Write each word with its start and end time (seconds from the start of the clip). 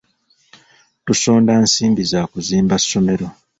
Tusonda 1.05 1.53
nsimbi 1.63 2.03
za 2.11 2.21
kuzimba 2.31 2.75
ssomero. 2.83 3.27